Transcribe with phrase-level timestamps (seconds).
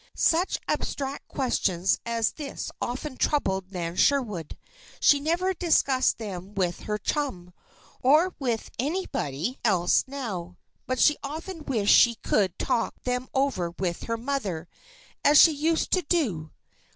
[0.15, 4.57] Such abstract questions as this often troubled Nan Sherwood.
[4.99, 7.53] She never discussed them with her chum,
[8.01, 10.57] or with anybody else, now.
[10.87, 14.67] But she often wished she could talk them over with her mother,
[15.23, 16.49] as she used to do.